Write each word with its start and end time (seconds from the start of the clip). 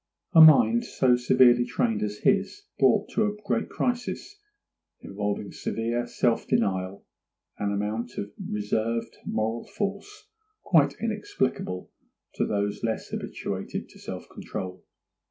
A 0.33 0.41
mind 0.41 0.83
so 0.83 1.15
severely 1.15 1.63
trained 1.63 2.01
as 2.01 2.17
his 2.23 2.63
had 2.79 2.79
been 2.79 3.01
brings 3.05 3.13
to 3.13 3.25
a 3.27 3.35
great 3.45 3.69
crisis, 3.69 4.41
involving 5.01 5.51
severe 5.51 6.07
self 6.07 6.47
denial, 6.47 7.05
an 7.59 7.71
amount 7.71 8.17
of 8.17 8.31
reserved 8.49 9.15
moral 9.27 9.65
force 9.67 10.27
quite 10.63 10.95
inexplicable 10.99 11.91
to 12.33 12.47
those 12.47 12.83
less 12.83 13.09
habituated 13.09 13.89
to 13.89 13.99
self 13.99 14.27
control. 14.27 14.83